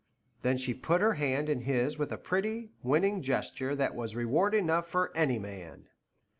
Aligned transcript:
Then 0.41 0.57
she 0.57 0.73
put 0.73 0.99
her 0.99 1.13
hand 1.13 1.47
in 1.47 1.61
his 1.61 1.99
with 1.99 2.11
a 2.11 2.17
pretty, 2.17 2.71
winning 2.81 3.21
gesture 3.21 3.75
that 3.75 3.93
was 3.93 4.15
reward 4.15 4.55
enough 4.55 4.87
for 4.87 5.15
any 5.15 5.37
man. 5.37 5.89